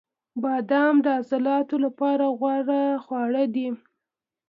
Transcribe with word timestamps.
•بادام 0.41 0.95
د 1.05 1.07
عضلاتو 1.19 1.75
لپاره 1.85 2.25
غوره 2.39 2.83
خواړه 3.03 3.43
دي. 3.55 3.69